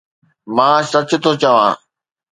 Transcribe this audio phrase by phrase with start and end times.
[0.55, 1.73] مان سچ ٿو چوان